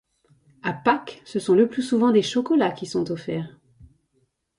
[0.63, 3.55] À Pâques ce sont le plus souvent des chocolats qui sont offerts.